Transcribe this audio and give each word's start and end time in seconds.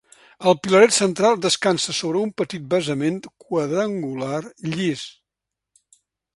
El 0.51 0.55
pilaret 0.61 0.95
central 0.95 1.37
descansa 1.43 1.95
sobre 1.97 2.23
un 2.29 2.33
petit 2.43 2.65
basament 2.73 3.21
quadrangular, 3.45 4.43
llis. 4.75 5.07